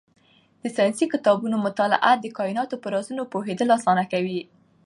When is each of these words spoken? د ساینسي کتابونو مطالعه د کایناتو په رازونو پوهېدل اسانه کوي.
د 0.61 0.63
ساینسي 0.75 1.05
کتابونو 1.13 1.55
مطالعه 1.67 2.11
د 2.17 2.25
کایناتو 2.37 2.75
په 2.83 2.87
رازونو 2.93 3.23
پوهېدل 3.33 3.67
اسانه 3.77 4.03
کوي. 4.13 4.41